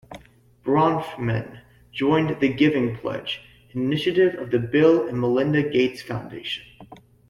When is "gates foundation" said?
5.61-6.63